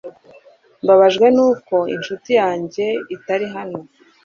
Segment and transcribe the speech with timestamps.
[0.83, 3.79] Mbabajwe nuko inshuti yanjye itari hano.